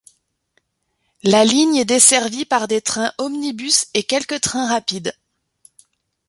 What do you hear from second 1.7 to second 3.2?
est desservie par des trains